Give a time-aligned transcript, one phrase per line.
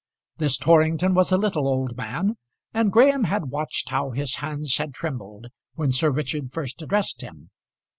[0.39, 2.35] This Torrington was a little old man,
[2.73, 7.51] and Graham had watched how his hands had trembled when Sir Richard first addressed him.